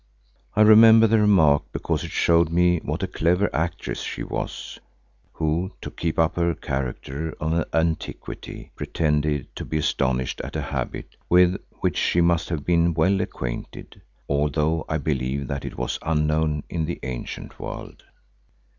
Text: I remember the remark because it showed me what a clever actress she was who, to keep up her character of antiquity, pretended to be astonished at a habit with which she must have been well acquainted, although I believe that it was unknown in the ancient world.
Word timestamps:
I 0.55 0.61
remember 0.63 1.05
the 1.05 1.19
remark 1.19 1.65
because 1.71 2.03
it 2.03 2.09
showed 2.09 2.49
me 2.49 2.79
what 2.79 3.03
a 3.03 3.07
clever 3.07 3.55
actress 3.55 4.01
she 4.01 4.23
was 4.23 4.79
who, 5.33 5.73
to 5.79 5.91
keep 5.91 6.17
up 6.17 6.37
her 6.37 6.55
character 6.55 7.35
of 7.39 7.65
antiquity, 7.71 8.71
pretended 8.75 9.55
to 9.55 9.63
be 9.63 9.77
astonished 9.77 10.41
at 10.41 10.55
a 10.55 10.61
habit 10.63 11.15
with 11.29 11.55
which 11.81 11.97
she 11.97 12.19
must 12.19 12.49
have 12.49 12.65
been 12.65 12.95
well 12.95 13.21
acquainted, 13.21 14.01
although 14.27 14.85
I 14.89 14.97
believe 14.97 15.47
that 15.49 15.65
it 15.65 15.77
was 15.77 15.99
unknown 16.01 16.63
in 16.67 16.85
the 16.85 16.99
ancient 17.03 17.59
world. 17.59 18.01